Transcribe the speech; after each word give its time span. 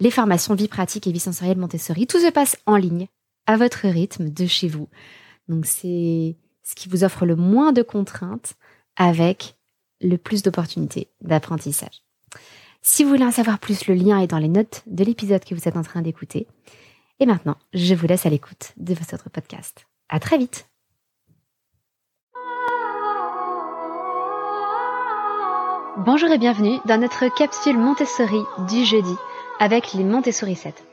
les 0.00 0.10
formations 0.10 0.54
vie 0.54 0.68
pratique 0.68 1.06
et 1.06 1.12
vie 1.12 1.20
sensorielle 1.20 1.58
Montessori. 1.58 2.06
Tout 2.06 2.20
se 2.20 2.30
passe 2.30 2.56
en 2.66 2.76
ligne, 2.76 3.08
à 3.46 3.56
votre 3.56 3.88
rythme, 3.88 4.30
de 4.30 4.46
chez 4.46 4.68
vous. 4.68 4.88
Donc 5.48 5.66
c'est 5.66 6.36
ce 6.62 6.74
qui 6.74 6.88
vous 6.88 7.04
offre 7.04 7.26
le 7.26 7.36
moins 7.36 7.72
de 7.72 7.82
contraintes 7.82 8.54
avec 8.96 9.56
le 10.00 10.16
plus 10.16 10.42
d'opportunités 10.42 11.08
d'apprentissage. 11.20 12.02
Si 12.82 13.02
vous 13.02 13.10
voulez 13.10 13.24
en 13.24 13.32
savoir 13.32 13.58
plus, 13.58 13.86
le 13.86 13.94
lien 13.94 14.20
est 14.20 14.26
dans 14.26 14.38
les 14.38 14.48
notes 14.48 14.82
de 14.86 15.04
l'épisode 15.04 15.44
que 15.44 15.54
vous 15.54 15.68
êtes 15.68 15.76
en 15.76 15.82
train 15.82 16.02
d'écouter. 16.02 16.46
Et 17.18 17.26
maintenant, 17.26 17.56
je 17.72 17.94
vous 17.94 18.06
laisse 18.06 18.26
à 18.26 18.30
l'écoute 18.30 18.72
de 18.76 18.94
votre 18.94 19.30
podcast. 19.30 19.86
À 20.08 20.20
très 20.20 20.38
vite! 20.38 20.68
Bonjour 26.04 26.30
et 26.30 26.38
bienvenue 26.38 26.78
dans 26.84 27.00
notre 27.00 27.34
capsule 27.34 27.78
Montessori 27.78 28.42
du 28.68 28.84
jeudi 28.84 29.16
avec 29.58 29.92
les 29.94 30.04
Montessori 30.04 30.54
7. 30.54 30.84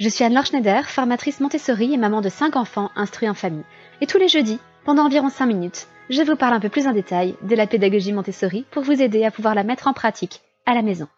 Je 0.00 0.08
suis 0.08 0.24
Anne-Laure 0.24 0.46
Schneider, 0.46 0.88
formatrice 0.88 1.40
Montessori 1.40 1.92
et 1.92 1.98
maman 1.98 2.20
de 2.20 2.28
5 2.28 2.56
enfants 2.56 2.90
instruits 2.96 3.28
en 3.28 3.34
famille. 3.34 3.64
Et 4.00 4.06
tous 4.06 4.18
les 4.18 4.28
jeudis, 4.28 4.60
pendant 4.84 5.04
environ 5.04 5.28
5 5.28 5.46
minutes, 5.46 5.88
je 6.08 6.22
vous 6.22 6.36
parle 6.36 6.54
un 6.54 6.60
peu 6.60 6.68
plus 6.68 6.86
en 6.86 6.92
détail 6.92 7.34
de 7.42 7.54
la 7.54 7.66
pédagogie 7.66 8.12
Montessori 8.12 8.64
pour 8.70 8.82
vous 8.82 9.02
aider 9.02 9.24
à 9.24 9.30
pouvoir 9.30 9.54
la 9.54 9.64
mettre 9.64 9.88
en 9.88 9.92
pratique 9.92 10.40
à 10.64 10.74
la 10.74 10.82
maison. 10.82 11.08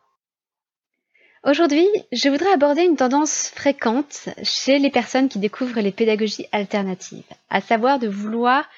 Aujourd'hui, 1.45 1.87
je 2.13 2.29
voudrais 2.29 2.53
aborder 2.53 2.83
une 2.83 2.97
tendance 2.97 3.49
fréquente 3.55 4.29
chez 4.43 4.79
les 4.79 4.91
personnes 4.91 5.29
qui 5.29 5.39
découvrent 5.39 5.81
les 5.81 5.93
pédagogies 5.93 6.47
alternatives, 6.53 7.25
à 7.49 7.61
savoir 7.61 7.99
de 7.99 8.09
vouloir 8.09 8.69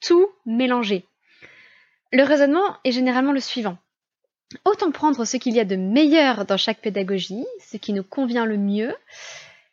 tout 0.00 0.28
mélanger. 0.44 1.04
Le 2.12 2.22
raisonnement 2.22 2.76
est 2.84 2.92
généralement 2.92 3.32
le 3.32 3.40
suivant. 3.40 3.78
Autant 4.64 4.90
prendre 4.90 5.24
ce 5.24 5.36
qu'il 5.36 5.54
y 5.54 5.60
a 5.60 5.64
de 5.64 5.76
meilleur 5.76 6.44
dans 6.44 6.56
chaque 6.56 6.80
pédagogie, 6.80 7.44
ce 7.68 7.76
qui 7.76 7.92
nous 7.92 8.04
convient 8.04 8.46
le 8.46 8.56
mieux, 8.56 8.94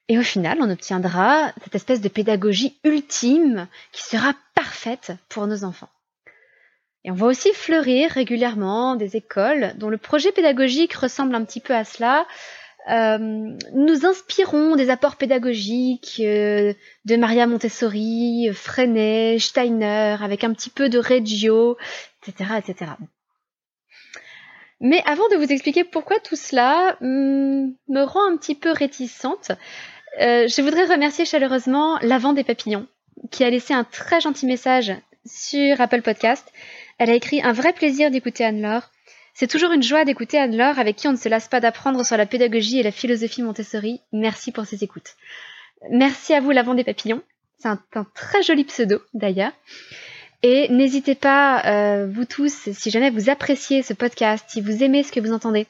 et 0.10 0.18
au 0.18 0.24
final, 0.24 0.58
on 0.62 0.70
obtiendra 0.70 1.54
cette 1.64 1.76
espèce 1.76 2.02
de 2.02 2.10
pédagogie 2.10 2.78
ultime 2.84 3.68
qui 3.92 4.04
sera 4.04 4.34
parfaite 4.56 5.14
pour 5.30 5.48
nos 5.48 5.64
enfants. 5.64 5.90
Et 7.06 7.12
on 7.12 7.16
voit 7.16 7.30
aussi 7.30 7.54
fleurir 7.54 8.12
régulièrement 8.12 8.96
des 8.96 9.16
écoles 9.16 9.74
dont 9.78 9.90
le 9.90 9.98
projet 9.98 10.32
pédagogique 10.32 10.94
ressemble 10.94 11.36
un 11.36 11.44
petit 11.44 11.60
peu 11.60 11.76
à 11.76 11.84
cela. 11.84 12.26
Euh, 12.90 13.18
nous 13.74 14.06
inspirons 14.06 14.76
des 14.76 14.90
apports 14.90 15.16
pédagogiques 15.16 16.18
euh, 16.20 16.74
de 17.06 17.16
Maria 17.16 17.48
Montessori, 17.48 18.50
Freinet, 18.54 19.40
Steiner, 19.40 20.18
avec 20.22 20.44
un 20.44 20.54
petit 20.54 20.70
peu 20.70 20.90
de 20.90 21.00
Reggio, 21.00 21.78
etc., 22.22 22.52
etc. 22.58 22.92
Mais 24.84 25.02
avant 25.06 25.30
de 25.30 25.38
vous 25.38 25.50
expliquer 25.50 25.86
pourquoi 25.86 26.20
tout 26.20 26.36
cela 26.36 26.98
hmm, 27.00 27.72
me 27.88 28.04
rend 28.04 28.30
un 28.30 28.36
petit 28.36 28.54
peu 28.54 28.70
réticente, 28.70 29.52
euh, 30.20 30.46
je 30.48 30.62
voudrais 30.62 30.86
remercier 30.86 31.24
chaleureusement 31.26 31.98
l'avant 32.02 32.34
des 32.34 32.44
papillons, 32.44 32.86
qui 33.32 33.46
a 33.46 33.50
laissé 33.50 33.74
un 33.74 33.86
très 33.86 34.20
gentil 34.20 34.46
message 34.46 34.92
sur 35.26 35.80
Apple 35.80 36.02
Podcast. 36.02 36.52
Elle 36.98 37.10
a 37.10 37.16
écrit 37.16 37.42
un 37.42 37.54
vrai 37.54 37.72
plaisir 37.72 38.12
d'écouter 38.12 38.44
Anne-Laure. 38.44 38.92
C'est 39.34 39.48
toujours 39.48 39.72
une 39.72 39.82
joie 39.82 40.04
d'écouter 40.04 40.38
Anne-Laure 40.38 40.78
avec 40.78 40.98
qui 40.98 41.08
on 41.08 41.14
ne 41.14 41.18
se 41.18 41.30
lasse 41.30 41.48
pas 41.48 41.62
d'apprendre 41.62 42.06
sur 42.06 42.18
la 42.18 42.26
pédagogie 42.26 42.80
et 42.80 42.84
la 42.84 42.92
philosophie 42.92 43.42
Montessori. 43.42 44.02
Merci 44.12 44.52
pour 44.52 44.66
ces 44.66 44.84
écoutes. 44.84 45.16
Merci 45.92 46.34
à 46.34 46.42
vous 46.42 46.52
l'avant 46.52 46.74
des 46.74 46.84
papillons. 46.84 47.22
C'est 47.58 47.70
un, 47.70 47.82
un 47.96 48.06
très 48.14 48.44
joli 48.44 48.66
pseudo 48.66 49.02
d'ailleurs. 49.14 49.54
Et 50.44 50.68
n'hésitez 50.68 51.16
pas, 51.16 51.64
euh, 51.66 52.06
vous 52.06 52.26
tous, 52.26 52.70
si 52.74 52.92
jamais 52.92 53.10
vous 53.10 53.30
appréciez 53.30 53.82
ce 53.82 53.94
podcast, 53.94 54.44
si 54.50 54.60
vous 54.60 54.84
aimez 54.84 55.04
ce 55.04 55.14
que 55.14 55.22
vous 55.22 55.32
entendez, 55.32 55.68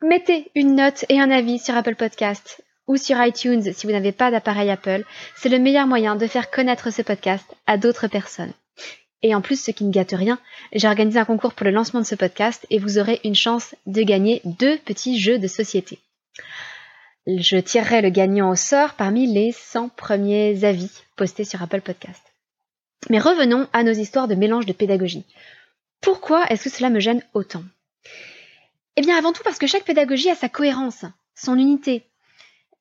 mettez 0.00 0.52
une 0.54 0.76
note 0.76 1.04
et 1.08 1.20
un 1.20 1.30
avis 1.32 1.58
sur 1.58 1.76
Apple 1.76 1.96
Podcast 1.96 2.62
ou 2.86 2.96
sur 2.96 3.20
iTunes 3.20 3.72
si 3.72 3.86
vous 3.86 3.92
n'avez 3.92 4.12
pas 4.12 4.30
d'appareil 4.30 4.70
Apple. 4.70 5.04
C'est 5.36 5.48
le 5.48 5.58
meilleur 5.58 5.88
moyen 5.88 6.14
de 6.14 6.28
faire 6.28 6.50
connaître 6.50 6.90
ce 6.90 7.02
podcast 7.02 7.44
à 7.66 7.76
d'autres 7.76 8.06
personnes. 8.06 8.52
Et 9.22 9.34
en 9.34 9.40
plus, 9.40 9.60
ce 9.60 9.72
qui 9.72 9.84
ne 9.84 9.92
gâte 9.92 10.14
rien, 10.16 10.38
j'ai 10.72 10.86
organisé 10.86 11.18
un 11.18 11.24
concours 11.24 11.54
pour 11.54 11.64
le 11.64 11.72
lancement 11.72 12.00
de 12.00 12.06
ce 12.06 12.14
podcast 12.14 12.66
et 12.70 12.78
vous 12.78 12.98
aurez 12.98 13.20
une 13.24 13.34
chance 13.34 13.74
de 13.86 14.02
gagner 14.02 14.42
deux 14.44 14.78
petits 14.78 15.18
jeux 15.18 15.38
de 15.40 15.48
société. 15.48 15.98
Je 17.26 17.56
tirerai 17.56 18.00
le 18.00 18.10
gagnant 18.10 18.50
au 18.50 18.56
sort 18.56 18.94
parmi 18.94 19.26
les 19.26 19.52
100 19.52 19.90
premiers 19.90 20.64
avis 20.64 20.90
postés 21.16 21.44
sur 21.44 21.62
Apple 21.62 21.80
Podcast. 21.80 22.31
Mais 23.10 23.18
revenons 23.18 23.68
à 23.72 23.82
nos 23.82 23.92
histoires 23.92 24.28
de 24.28 24.34
mélange 24.34 24.66
de 24.66 24.72
pédagogie. 24.72 25.24
Pourquoi 26.00 26.46
est-ce 26.46 26.64
que 26.64 26.70
cela 26.70 26.90
me 26.90 27.00
gêne 27.00 27.22
autant? 27.34 27.64
Eh 28.96 29.00
bien 29.00 29.16
avant 29.16 29.32
tout 29.32 29.42
parce 29.42 29.58
que 29.58 29.66
chaque 29.66 29.84
pédagogie 29.84 30.30
a 30.30 30.34
sa 30.34 30.48
cohérence, 30.48 31.04
son 31.34 31.56
unité. 31.56 32.04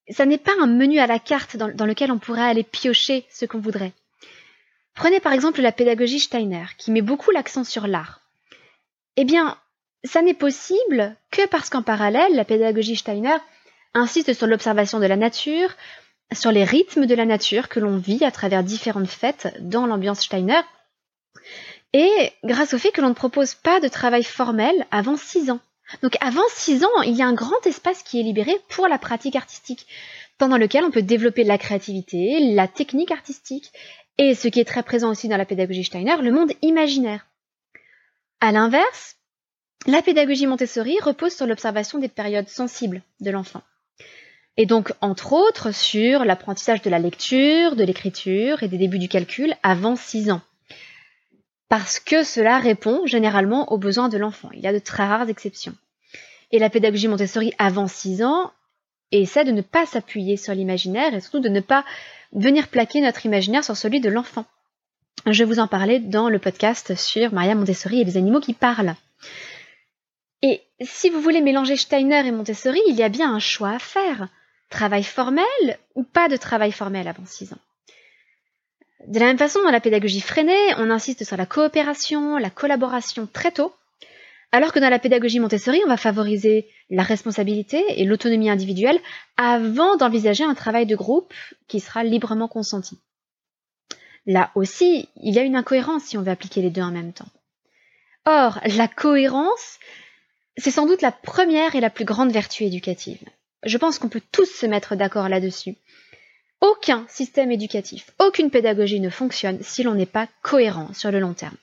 Ça 0.10 0.26
n'est 0.26 0.38
pas 0.38 0.52
un 0.62 0.68
menu 0.68 1.00
à 1.00 1.08
la 1.08 1.20
carte 1.20 1.58
dans, 1.58 1.70
dans 1.74 1.86
lequel 1.86 2.12
on 2.12 2.20
pourrait 2.20 2.42
aller 2.42 2.64
piocher 2.64 3.26
ce 3.30 3.46
qu'on 3.46 3.60
voudrait. 3.60 3.94
Prenez 4.94 5.20
par 5.20 5.34
exemple 5.34 5.62
la 5.62 5.72
pédagogie 5.72 6.20
Steiner, 6.20 6.66
qui 6.78 6.92
met 6.92 7.02
beaucoup 7.02 7.32
l'accent 7.32 7.64
sur 7.64 7.88
l'art. 7.88 8.22
Eh 9.16 9.24
bien, 9.24 9.58
ça 10.04 10.22
n'est 10.22 10.34
possible 10.34 11.16
que 11.32 11.48
parce 11.48 11.70
qu'en 11.70 11.84
parallèle, 11.84 12.36
la 12.36 12.46
pédagogie 12.46 12.96
Steiner 12.98 13.38
insiste 13.94 14.34
sur 14.34 14.48
l'observation 14.48 15.00
de 15.00 15.06
la 15.06 15.16
nature, 15.16 15.70
sur 16.34 16.52
les 16.52 16.64
rythmes 16.64 17.06
de 17.06 17.16
la 17.16 17.26
nature 17.26 17.70
que 17.70 17.80
l'on 17.80 17.98
vit 17.98 18.24
à 18.24 18.32
travers 18.32 18.64
différentes 18.64 19.10
fêtes 19.10 19.56
dans 19.60 19.86
l'ambiance 19.86 20.22
Steiner, 20.22 20.62
et 21.94 22.32
grâce 22.44 22.74
au 22.74 22.78
fait 22.78 22.92
que 22.92 23.02
l'on 23.02 23.10
ne 23.10 23.14
propose 23.14 23.54
pas 23.54 23.80
de 23.80 23.88
travail 23.88 24.24
formel 24.24 24.86
avant 24.92 25.18
6 25.18 25.52
ans. 25.52 25.60
Donc 26.02 26.16
avant 26.22 26.48
6 26.50 26.86
ans, 26.86 27.02
il 27.04 27.16
y 27.16 27.22
a 27.22 27.28
un 27.28 27.34
grand 27.34 27.66
espace 27.66 28.02
qui 28.04 28.20
est 28.20 28.24
libéré 28.24 28.56
pour 28.70 28.88
la 28.88 28.98
pratique 28.98 29.36
artistique, 29.36 29.88
pendant 30.38 30.58
lequel 30.58 30.86
on 30.86 30.92
peut 30.92 31.02
développer 31.02 31.44
la 31.44 31.58
créativité, 31.58 32.54
la 32.54 32.68
technique 32.68 33.12
artistique, 33.12 33.72
et 34.18 34.36
ce 34.36 34.48
qui 34.48 34.60
est 34.60 34.66
très 34.66 34.84
présent 34.84 35.10
aussi 35.10 35.28
dans 35.28 35.38
la 35.38 35.46
pédagogie 35.46 35.84
Steiner, 35.84 36.16
le 36.22 36.32
monde 36.32 36.54
imaginaire. 36.62 37.28
À 38.40 38.52
l'inverse, 38.52 39.18
la 39.86 40.02
pédagogie 40.02 40.48
Montessori 40.48 40.98
repose 41.02 41.34
sur 41.34 41.48
l'observation 41.48 42.00
des 42.00 42.08
périodes 42.08 42.48
sensibles 42.48 43.02
de 43.20 43.32
l'enfant. 43.32 43.62
Et 44.58 44.66
donc, 44.66 44.92
entre 45.02 45.34
autres, 45.34 45.72
sur 45.72 46.26
l'apprentissage 46.26 46.82
de 46.82 46.90
la 46.90 47.00
lecture, 47.00 47.76
de 47.76 47.84
l'écriture 47.84 48.64
et 48.64 48.68
des 48.68 48.78
débuts 48.78 49.00
du 49.00 49.08
calcul 49.08 49.54
avant 49.64 49.96
6 49.96 50.32
ans. 50.32 50.42
Parce 51.70 52.00
que 52.00 52.24
cela 52.24 52.60
répond 52.60 53.06
généralement 53.06 53.72
aux 53.72 53.78
besoins 53.78 54.10
de 54.10 54.18
l'enfant. 54.18 54.50
Il 54.54 54.60
y 54.60 54.68
a 54.68 54.74
de 54.74 54.80
très 54.80 55.06
rares 55.06 55.30
exceptions. 55.30 55.74
Et 56.52 56.60
la 56.60 56.70
pédagogie 56.70 57.08
Montessori 57.08 57.54
avant 57.58 57.88
6 57.88 58.24
ans 58.24 58.52
essaie 59.12 59.46
de 59.46 59.52
ne 59.52 59.62
pas 59.62 59.86
s'appuyer 59.86 60.36
sur 60.36 60.54
l'imaginaire 60.54 61.14
et 61.14 61.22
surtout 61.22 61.40
de 61.40 61.50
ne 61.50 61.62
pas 61.62 61.86
venir 62.34 62.68
plaquer 62.68 63.02
notre 63.02 63.26
imaginaire 63.26 63.64
sur 63.64 63.78
celui 63.78 64.02
de 64.02 64.10
l'enfant. 64.10 64.46
Je 65.28 65.44
vous 65.44 65.60
en 65.60 65.68
parlais 65.68 66.00
dans 66.00 66.30
le 66.30 66.40
podcast 66.40 66.96
sur 66.96 67.34
Maria 67.34 67.56
Montessori 67.56 68.02
et 68.02 68.04
les 68.04 68.18
animaux 68.18 68.40
qui 68.40 68.54
parlent. 68.54 68.96
Et 70.42 70.62
si 70.82 71.10
vous 71.10 71.22
voulez 71.22 71.42
mélanger 71.42 71.78
Steiner 71.78 72.26
et 72.26 72.32
Montessori, 72.32 72.82
il 72.88 72.96
y 72.96 73.04
a 73.04 73.10
bien 73.10 73.34
un 73.34 73.40
choix 73.40 73.72
à 73.72 73.80
faire. 73.80 74.28
Travail 74.72 75.04
formel 75.04 75.78
ou 75.96 76.04
pas 76.04 76.30
de 76.30 76.38
travail 76.38 76.72
formel 76.72 77.08
avant 77.08 77.26
6 77.26 77.54
ans? 77.54 77.60
De 79.06 79.20
la 79.20 79.26
même 79.26 79.38
façon, 79.38 79.62
dans 79.64 79.70
la 79.70 79.82
pédagogie 79.82 80.22
freinée, 80.22 80.74
on 80.78 80.90
insiste 80.90 81.26
sur 81.26 81.36
la 81.36 81.46
coopération, 81.46 82.38
la 82.38 82.50
collaboration 82.50 83.28
très 83.32 83.52
tôt, 83.52 83.76
alors 84.54 84.72
que 84.72 84.80
dans 84.80 84.90
la 84.90 84.98
pédagogie 84.98 85.42
Montessori, 85.42 85.82
on 85.86 85.90
va 85.90 85.98
favoriser 85.98 86.70
la 86.90 87.04
responsabilité 87.04 87.84
et 88.02 88.06
l'autonomie 88.06 88.50
individuelle 88.50 89.00
avant 89.36 89.98
d'envisager 89.98 90.46
un 90.46 90.56
travail 90.56 90.86
de 90.86 90.96
groupe 90.96 91.34
qui 91.68 91.82
sera 91.82 92.06
librement 92.06 92.48
consenti. 92.48 92.98
Là 94.26 94.52
aussi, 94.56 95.10
il 95.18 95.34
y 95.34 95.40
a 95.40 95.44
une 95.44 95.58
incohérence 95.58 96.04
si 96.04 96.18
on 96.18 96.22
veut 96.22 96.32
appliquer 96.32 96.62
les 96.62 96.70
deux 96.70 96.82
en 96.82 96.92
même 96.92 97.12
temps. 97.12 97.30
Or, 98.26 98.60
la 98.78 98.88
cohérence, 98.88 99.80
c'est 100.56 100.72
sans 100.72 100.86
doute 100.86 101.02
la 101.02 101.12
première 101.12 101.76
et 101.76 101.82
la 101.82 101.90
plus 101.90 102.06
grande 102.06 102.32
vertu 102.32 102.64
éducative. 102.64 103.22
Je 103.64 103.78
pense 103.78 104.00
qu'on 104.00 104.10
peut 104.10 104.22
tous 104.32 104.46
se 104.46 104.66
mettre 104.66 104.96
d'accord 104.96 105.30
là-dessus. 105.30 105.76
Aucun 106.62 107.06
système 107.10 107.52
éducatif, 107.52 108.12
aucune 108.20 108.52
pédagogie 108.52 109.00
ne 109.00 109.10
fonctionne 109.10 109.62
si 109.64 109.84
l'on 109.84 109.96
n'est 109.96 110.06
pas 110.06 110.28
cohérent 110.44 110.94
sur 110.94 111.12
le 111.12 111.20
long 111.20 111.34
terme. 111.34 111.58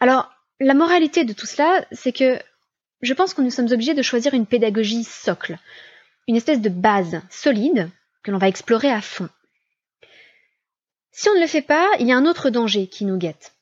Alors, 0.00 0.30
la 0.60 0.74
moralité 0.74 1.24
de 1.24 1.32
tout 1.32 1.46
cela, 1.46 1.86
c'est 1.92 2.12
que 2.12 2.38
je 3.00 3.14
pense 3.14 3.34
que 3.34 3.42
nous 3.42 3.50
sommes 3.50 3.72
obligés 3.72 3.94
de 3.94 4.02
choisir 4.02 4.34
une 4.34 4.46
pédagogie 4.46 5.04
socle, 5.04 5.58
une 6.28 6.36
espèce 6.36 6.60
de 6.60 6.68
base 6.68 7.20
solide 7.30 7.90
que 8.22 8.30
l'on 8.30 8.38
va 8.38 8.48
explorer 8.48 8.90
à 8.90 9.00
fond. 9.00 9.28
Si 11.10 11.28
on 11.28 11.34
ne 11.34 11.40
le 11.40 11.46
fait 11.46 11.62
pas, 11.62 11.88
il 11.98 12.06
y 12.06 12.12
a 12.12 12.16
un 12.16 12.26
autre 12.26 12.50
danger 12.50 12.86
qui 12.86 13.04
nous 13.04 13.18
guette. 13.18 13.52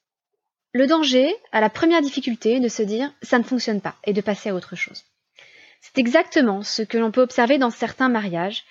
Le 0.72 0.86
danger, 0.86 1.34
à 1.52 1.60
la 1.60 1.70
première 1.70 2.02
difficulté, 2.02 2.60
de 2.60 2.68
se 2.68 2.82
dire 2.82 3.12
ça 3.22 3.38
ne 3.38 3.44
fonctionne 3.44 3.80
pas 3.80 3.96
et 4.04 4.12
de 4.12 4.20
passer 4.20 4.50
à 4.50 4.54
autre 4.54 4.76
chose. 4.76 5.04
C'est 5.80 5.98
exactement 5.98 6.62
ce 6.62 6.82
que 6.82 6.98
l'on 6.98 7.10
peut 7.10 7.22
observer 7.22 7.58
dans 7.58 7.70
certains 7.70 8.08
mariages 8.08 8.64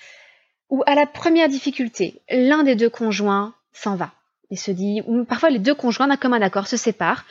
où 0.69 0.83
à 0.85 0.95
la 0.95 1.07
première 1.07 1.49
difficulté, 1.49 2.21
l'un 2.29 2.63
des 2.63 2.75
deux 2.75 2.89
conjoints 2.89 3.55
s'en 3.73 3.95
va 3.95 4.11
et 4.51 4.55
se 4.55 4.71
dit, 4.71 5.01
ou 5.07 5.25
parfois 5.25 5.49
les 5.49 5.59
deux 5.59 5.75
conjoints 5.75 6.07
d'un 6.07 6.17
commun 6.17 6.41
accord 6.41 6.67
se 6.67 6.77
séparent 6.77 7.25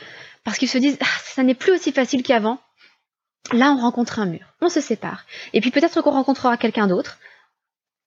parce 0.45 0.59
qu'ils 0.59 0.69
se 0.69 0.79
disent 0.79 0.99
ah, 1.01 1.19
ça 1.25 1.43
n'est 1.43 1.55
plus 1.55 1.73
aussi 1.73 1.93
facile 1.93 2.23
qu'avant. 2.23 2.61
Là, 3.53 3.71
on 3.73 3.81
rencontre 3.81 4.19
un 4.19 4.27
mur, 4.27 4.47
on 4.61 4.69
se 4.69 4.81
sépare. 4.81 5.25
Et 5.53 5.61
puis 5.61 5.71
peut-être 5.71 6.03
qu'on 6.03 6.11
rencontrera 6.11 6.57
quelqu'un 6.57 6.87
d'autre, 6.87 7.19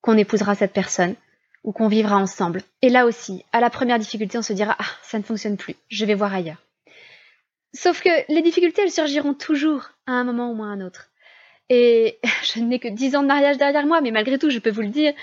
qu'on 0.01 0.17
épousera 0.17 0.56
cette 0.56 0.74
personne, 0.74 1.15
ou 1.63 1.71
qu'on 1.71 1.88
vivra 1.88 2.17
ensemble. 2.17 2.62
Et 2.81 2.89
là 2.89 3.06
aussi, 3.06 3.45
à 3.51 3.59
la 3.59 3.69
première 3.69 4.00
difficulté, 4.00 4.38
on 4.38 4.41
se 4.44 4.53
dira 4.53 4.75
ah, 4.79 4.85
ça 5.03 5.17
ne 5.17 5.24
fonctionne 5.24 5.57
plus, 5.57 5.75
je 5.89 6.06
vais 6.06 6.15
voir 6.15 6.33
ailleurs. 6.33 6.62
Sauf 7.74 8.01
que 8.01 8.09
les 8.33 8.41
difficultés, 8.41 8.81
elles 8.81 8.91
surgiront 8.91 9.33
toujours 9.33 9.91
à 10.06 10.12
un 10.12 10.24
moment 10.24 10.51
ou 10.51 10.62
à 10.63 10.67
un 10.67 10.81
autre. 10.81 11.11
Et 11.73 12.19
je 12.53 12.59
n'ai 12.59 12.79
que 12.79 12.89
dix 12.89 13.15
ans 13.15 13.23
de 13.23 13.27
mariage 13.27 13.57
derrière 13.57 13.88
moi, 13.88 14.01
mais 14.01 14.12
malgré 14.12 14.38
tout, 14.38 14.50
je 14.50 14.59
peux 14.59 14.69
vous 14.69 14.81
le 14.81 14.89
dire, 14.89 15.13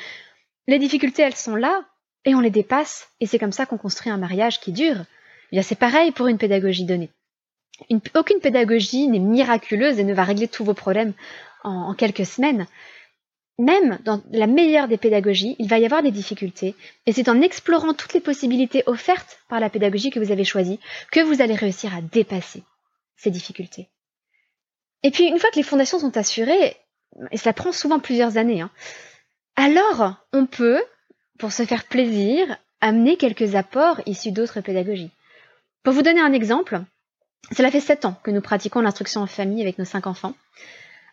les 0.66 0.78
difficultés, 0.78 1.22
elles 1.22 1.36
sont 1.36 1.54
là, 1.54 1.84
et 2.24 2.34
on 2.34 2.40
les 2.40 2.50
dépasse, 2.50 3.10
et 3.20 3.26
c'est 3.26 3.38
comme 3.38 3.52
ça 3.52 3.66
qu'on 3.66 3.76
construit 3.76 4.10
un 4.10 4.16
mariage 4.16 4.58
qui 4.58 4.72
dure. 4.72 4.96
Eh 5.52 5.56
bien, 5.56 5.62
c'est 5.62 5.78
pareil 5.78 6.10
pour 6.10 6.26
une 6.26 6.38
pédagogie 6.38 6.84
donnée. 6.84 7.10
aucune 8.14 8.40
pédagogie 8.40 9.08
n'est 9.08 9.18
miraculeuse 9.18 9.98
et 9.98 10.04
ne 10.04 10.14
va 10.14 10.24
régler 10.24 10.48
tous 10.48 10.64
vos 10.64 10.74
problèmes 10.74 11.12
en, 11.64 11.92
quelques 11.92 12.26
semaines. 12.26 12.66
Même 13.58 13.98
dans 14.04 14.22
la 14.30 14.46
meilleure 14.46 14.88
des 14.88 14.96
pédagogies, 14.96 15.54
il 15.58 15.68
va 15.68 15.78
y 15.78 15.84
avoir 15.84 16.02
des 16.02 16.12
difficultés, 16.12 16.74
et 17.04 17.12
c'est 17.12 17.28
en 17.28 17.42
explorant 17.42 17.92
toutes 17.92 18.14
les 18.14 18.20
possibilités 18.20 18.84
offertes 18.86 19.38
par 19.50 19.60
la 19.60 19.68
pédagogie 19.68 20.10
que 20.10 20.20
vous 20.20 20.32
avez 20.32 20.44
choisie 20.44 20.80
que 21.12 21.20
vous 21.20 21.42
allez 21.42 21.56
réussir 21.56 21.94
à 21.94 22.00
dépasser 22.00 22.62
ces 23.16 23.30
difficultés. 23.30 23.88
Et 25.02 25.10
puis, 25.10 25.24
une 25.24 25.38
fois 25.38 25.50
que 25.50 25.56
les 25.56 25.62
fondations 25.62 25.98
sont 25.98 26.16
assurées, 26.16 26.76
et 27.30 27.36
ça 27.36 27.52
prend 27.52 27.72
souvent 27.72 27.98
plusieurs 27.98 28.36
années, 28.36 28.60
hein, 28.60 28.70
alors 29.56 30.14
on 30.32 30.46
peut, 30.46 30.82
pour 31.38 31.52
se 31.52 31.64
faire 31.64 31.84
plaisir, 31.84 32.56
amener 32.80 33.16
quelques 33.16 33.54
apports 33.54 34.00
issus 34.06 34.32
d'autres 34.32 34.60
pédagogies. 34.60 35.10
Pour 35.82 35.94
vous 35.94 36.02
donner 36.02 36.20
un 36.20 36.32
exemple, 36.32 36.80
cela 37.56 37.70
fait 37.70 37.80
sept 37.80 38.04
ans 38.04 38.16
que 38.22 38.30
nous 38.30 38.40
pratiquons 38.40 38.80
l'instruction 38.80 39.22
en 39.22 39.26
famille 39.26 39.62
avec 39.62 39.78
nos 39.78 39.84
cinq 39.84 40.06
enfants. 40.06 40.34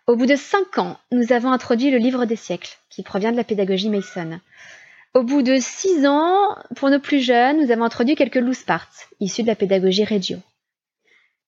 Au 0.08 0.16
bout 0.16 0.26
de 0.28 0.36
cinq 0.36 0.78
ans, 0.78 1.00
nous 1.12 1.34
avons 1.34 1.52
introduit 1.52 1.90
le 1.90 1.98
livre 1.98 2.26
des 2.26 2.36
siècles, 2.36 2.78
qui 2.90 3.02
provient 3.02 3.32
de 3.32 3.38
la 3.38 3.44
pédagogie 3.44 3.90
Mason. 3.90 4.40
Au 5.16 5.24
bout 5.24 5.42
de 5.42 5.58
six 5.60 6.06
ans, 6.06 6.56
pour 6.76 6.90
nos 6.90 7.00
plus 7.00 7.22
jeunes, 7.22 7.64
nous 7.64 7.72
avons 7.72 7.86
introduit 7.86 8.16
quelques 8.16 8.36
loose 8.36 8.64
parts, 8.64 8.90
issus 9.20 9.44
de 9.44 9.48
la 9.48 9.56
pédagogie 9.56 10.06
Reggio. 10.06 10.38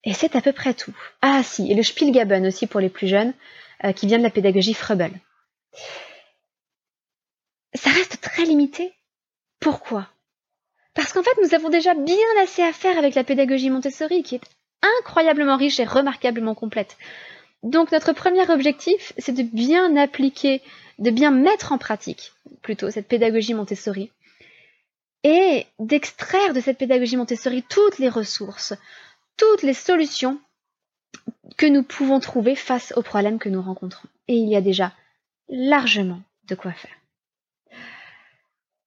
Et 0.07 0.13
c'est 0.13 0.38
à 0.38 0.42
peu 0.42 0.54
près 0.54 0.74
tout. 0.74 0.94
Ah 1.21 1.44
si, 1.44 1.69
et 1.69 1.75
le 1.75 1.83
Spielgaben 1.83 2.48
aussi 2.48 2.65
pour 2.65 2.80
les 2.80 2.88
plus 2.88 3.09
jeunes, 3.09 3.33
euh, 3.83 3.92
qui 3.92 4.07
vient 4.07 4.18
de 4.18 4.24
la 4.24 4.30
pédagogie 4.30 4.74
Frebel. 4.74 5.12
Ça 7.74 7.89
reste 7.89 8.21
très 8.21 8.45
limité. 8.45 8.94
Pourquoi? 9.59 10.07
Parce 10.94 11.12
qu'en 11.12 11.24
fait, 11.24 11.36
nous 11.44 11.54
avons 11.54 11.68
déjà 11.68 11.94
bien 11.94 12.15
assez 12.42 12.63
à 12.63 12.71
faire 12.71 12.98
avec 12.98 13.15
la 13.15 13.25
pédagogie 13.25 13.69
Montessori, 13.69 14.24
qui 14.24 14.36
est 14.36 14.42
incroyablement 15.01 15.57
riche 15.57 15.81
et 15.81 15.86
remarquablement 15.86 16.56
complète. 16.56 16.95
Donc 17.63 17.92
notre 17.92 18.13
premier 18.13 18.50
objectif, 18.50 19.12
c'est 19.18 19.33
de 19.33 19.44
bien 19.44 19.98
appliquer, 19.98 20.62
de 21.00 21.12
bien 21.12 21.31
mettre 21.31 21.74
en 21.74 21.77
pratique 21.77 22.31
plutôt 22.62 22.89
cette 22.92 23.09
pédagogie 23.09 23.54
Montessori 23.54 24.09
et 25.24 25.65
d'extraire 25.80 26.54
de 26.54 26.62
cette 26.62 26.77
pédagogie 26.77 27.18
Montessori 27.18 27.62
toutes 27.68 28.00
les 28.00 28.07
ressources, 28.07 28.73
toutes 29.38 29.64
les 29.64 29.74
solutions 29.74 30.40
que 31.58 31.66
nous 31.66 31.84
pouvons 31.84 32.20
trouver 32.20 32.56
face 32.56 32.94
aux 32.96 33.02
problèmes 33.02 33.40
que 33.40 33.50
nous 33.50 33.62
rencontrons. 33.62 34.08
Et 34.28 34.36
il 34.36 34.50
y 34.50 34.56
a 34.56 34.62
déjà 34.62 34.92
largement 35.50 36.22
de 36.48 36.56
quoi 36.56 36.72
faire. 36.72 36.92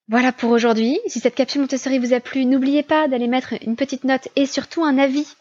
Voilà 0.09 0.33
pour 0.33 0.51
aujourd'hui. 0.51 0.99
Si 1.07 1.21
cette 1.21 1.37
capsule 1.37 1.63
Montessori 1.63 1.99
vous 1.99 2.13
a 2.13 2.21
plu, 2.21 2.45
n'oubliez 2.45 2.83
pas 2.83 3.07
d'aller 3.07 3.29
mettre 3.29 3.55
une 3.63 3.77
petite 3.77 4.05
note 4.05 4.29
et 4.35 4.47
surtout 4.47 4.85
un 4.85 4.99
avis 4.99 5.37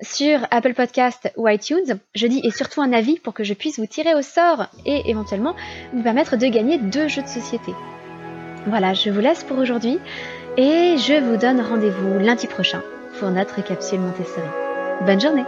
sur 0.00 0.46
Apple 0.50 0.74
Podcast 0.74 1.32
ou 1.36 1.48
iTunes. 1.48 1.98
Je 2.14 2.26
dis 2.26 2.40
et 2.44 2.50
surtout 2.50 2.80
un 2.80 2.92
avis 2.92 3.18
pour 3.18 3.34
que 3.34 3.44
je 3.44 3.54
puisse 3.54 3.78
vous 3.78 3.86
tirer 3.86 4.14
au 4.14 4.22
sort 4.22 4.66
et 4.86 5.10
éventuellement 5.10 5.56
vous 5.92 6.02
permettre 6.02 6.36
de 6.36 6.46
gagner 6.46 6.78
deux 6.78 7.08
jeux 7.08 7.22
de 7.22 7.28
société. 7.28 7.72
Voilà, 8.66 8.94
je 8.94 9.10
vous 9.10 9.20
laisse 9.20 9.44
pour 9.44 9.58
aujourd'hui 9.58 9.98
et 10.56 10.96
je 10.96 11.20
vous 11.20 11.36
donne 11.36 11.60
rendez-vous 11.60 12.18
lundi 12.18 12.46
prochain 12.46 12.82
pour 13.18 13.30
notre 13.30 13.62
capsule 13.64 14.00
Montessori. 14.00 14.48
Bonne 15.06 15.20
journée. 15.20 15.44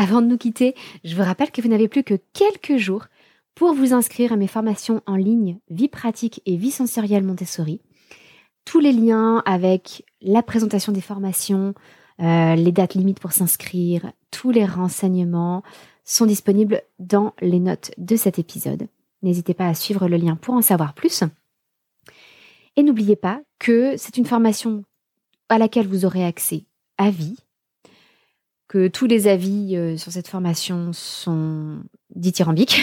Avant 0.00 0.22
de 0.22 0.26
nous 0.26 0.38
quitter, 0.38 0.74
je 1.04 1.14
vous 1.14 1.22
rappelle 1.22 1.50
que 1.50 1.60
vous 1.60 1.68
n'avez 1.68 1.86
plus 1.86 2.02
que 2.02 2.14
quelques 2.32 2.78
jours 2.78 3.04
pour 3.54 3.74
vous 3.74 3.92
inscrire 3.92 4.32
à 4.32 4.36
mes 4.36 4.46
formations 4.46 5.02
en 5.06 5.14
ligne 5.14 5.58
Vie 5.68 5.88
pratique 5.88 6.40
et 6.46 6.56
vie 6.56 6.70
sensorielle 6.70 7.22
Montessori 7.22 7.82
tous 8.64 8.80
les 8.80 8.92
liens 8.92 9.42
avec 9.44 10.04
la 10.20 10.42
présentation 10.42 10.92
des 10.92 11.00
formations, 11.00 11.74
euh, 12.20 12.54
les 12.54 12.72
dates 12.72 12.94
limites 12.94 13.20
pour 13.20 13.32
s'inscrire, 13.32 14.12
tous 14.30 14.50
les 14.50 14.64
renseignements 14.64 15.62
sont 16.04 16.26
disponibles 16.26 16.82
dans 16.98 17.34
les 17.40 17.60
notes 17.60 17.92
de 17.98 18.16
cet 18.16 18.38
épisode. 18.38 18.88
N'hésitez 19.22 19.54
pas 19.54 19.68
à 19.68 19.74
suivre 19.74 20.08
le 20.08 20.16
lien 20.16 20.36
pour 20.36 20.54
en 20.54 20.62
savoir 20.62 20.94
plus. 20.94 21.24
Et 22.76 22.82
n'oubliez 22.82 23.16
pas 23.16 23.40
que 23.58 23.96
c'est 23.96 24.16
une 24.16 24.26
formation 24.26 24.84
à 25.48 25.58
laquelle 25.58 25.86
vous 25.86 26.04
aurez 26.04 26.24
accès 26.24 26.64
à 26.96 27.10
vie, 27.10 27.36
que 28.68 28.88
tous 28.88 29.06
les 29.06 29.26
avis 29.26 29.76
euh, 29.76 29.96
sur 29.96 30.12
cette 30.12 30.28
formation 30.28 30.92
sont 30.92 31.80
dithyrambiques 32.14 32.82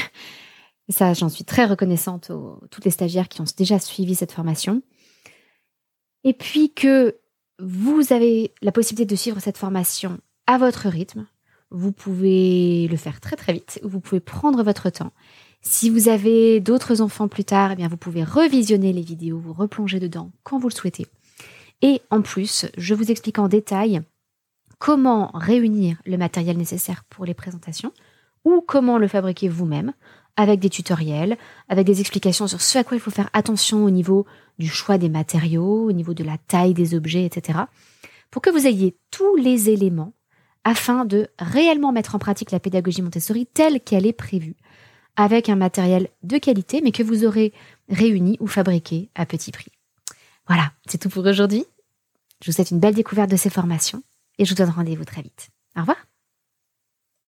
ça, 0.90 1.14
j'en 1.14 1.30
suis 1.30 1.44
très 1.44 1.66
reconnaissante 1.66 2.30
aux 2.30 2.62
toutes 2.72 2.86
les 2.86 2.92
stagiaires 2.92 3.28
qui 3.28 3.42
ont 3.42 3.46
déjà 3.58 3.80
suivi 3.80 4.16
cette 4.16 4.32
formation. 4.32 4.82
Et 6.24 6.34
puis 6.34 6.74
que 6.74 7.16
vous 7.60 8.14
avez 8.14 8.54
la 8.62 8.72
possibilité 8.72 9.06
de 9.06 9.18
suivre 9.18 9.40
cette 9.40 9.58
formation 9.58 10.20
à 10.46 10.58
votre 10.58 10.88
rythme. 10.88 11.26
Vous 11.70 11.92
pouvez 11.92 12.88
le 12.88 12.98
faire 12.98 13.20
très 13.20 13.36
très 13.36 13.54
vite, 13.54 13.80
vous 13.84 14.00
pouvez 14.00 14.22
prendre 14.22 14.64
votre 14.64 14.90
temps. 14.90 15.12
Si 15.62 15.90
vous 15.90 16.08
avez 16.08 16.62
d'autres 16.62 17.02
enfants 17.02 17.28
plus 17.28 17.44
tard, 17.44 17.72
eh 17.72 17.76
bien 17.76 17.90
vous 17.90 17.98
pouvez 17.98 18.24
revisionner 18.24 18.94
les 18.94 19.02
vidéos, 19.02 19.40
vous 19.40 19.54
replonger 19.54 20.00
dedans 20.00 20.32
quand 20.44 20.60
vous 20.60 20.70
le 20.70 20.74
souhaitez. 20.74 21.08
Et 21.82 22.02
en 22.10 22.22
plus, 22.22 22.68
je 22.78 22.94
vous 22.94 23.12
explique 23.12 23.40
en 23.40 23.50
détail 23.50 24.02
comment 24.80 25.32
réunir 25.34 25.98
le 26.06 26.18
matériel 26.18 26.58
nécessaire 26.58 27.04
pour 27.10 27.26
les 27.26 27.34
présentations 27.34 27.92
ou 28.46 28.64
comment 28.66 28.98
le 28.98 29.08
fabriquer 29.08 29.50
vous-même 29.50 29.94
avec 30.38 30.60
des 30.60 30.70
tutoriels, 30.70 31.38
avec 31.68 31.86
des 31.86 32.00
explications 32.00 32.48
sur 32.48 32.62
ce 32.62 32.78
à 32.78 32.84
quoi 32.84 32.96
il 32.96 33.00
faut 33.00 33.12
faire 33.12 33.30
attention 33.34 33.84
au 33.84 33.90
niveau 33.90 34.26
du 34.60 34.70
choix 34.70 34.98
des 34.98 35.10
matériaux, 35.10 35.86
au 35.86 35.92
niveau 35.92 36.14
de 36.14 36.24
la 36.24 36.38
taille 36.38 36.74
des 36.74 36.96
objets, 36.96 37.26
etc. 37.26 37.60
Pour 38.32 38.42
que 38.42 38.50
vous 38.50 38.68
ayez 38.68 38.96
tous 39.12 39.36
les 39.36 39.70
éléments 39.70 40.14
afin 40.64 41.06
de 41.06 41.28
réellement 41.40 41.92
mettre 41.92 42.16
en 42.16 42.20
pratique 42.20 42.52
la 42.52 42.60
pédagogie 42.60 43.02
Montessori 43.02 43.48
telle 43.48 43.82
qu'elle 43.82 44.06
est 44.06 44.14
prévue, 44.14 44.56
avec 45.16 45.50
un 45.50 45.56
matériel 45.56 46.10
de 46.24 46.38
qualité, 46.38 46.82
mais 46.82 46.92
que 46.92 47.04
vous 47.04 47.26
aurez 47.26 47.54
réuni 47.90 48.38
ou 48.40 48.48
fabriqué 48.48 49.10
à 49.16 49.26
petit 49.26 49.52
prix. 49.52 49.72
Voilà, 50.48 50.72
c'est 50.88 51.00
tout 51.00 51.10
pour 51.10 51.26
aujourd'hui. 51.26 51.66
Je 52.44 52.52
vous 52.52 52.56
souhaite 52.56 52.72
une 52.72 52.80
belle 52.80 52.94
découverte 52.94 53.32
de 53.32 53.38
ces 53.38 53.50
formations 53.50 54.04
et 54.38 54.46
je 54.46 54.52
vous 54.52 54.56
donne 54.56 54.70
rendez-vous 54.70 55.06
très 55.06 55.22
vite. 55.22 55.50
Au 55.76 55.82
revoir 55.82 55.98